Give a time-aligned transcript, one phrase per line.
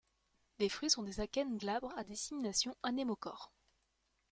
[0.57, 3.51] Les fruits sont des akènes glabres à dissémination anémochore.